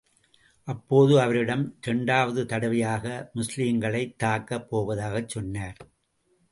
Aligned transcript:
அப்போது 0.67 1.21
அவரிடம் 1.21 1.77
இரண்டாவது 1.81 2.45
தடவையாக 2.45 3.31
முஸ்லிம்களைத் 3.35 4.15
தாக்கப் 4.15 4.69
போவதாகச் 4.69 5.29
சொன்னார். 5.29 5.77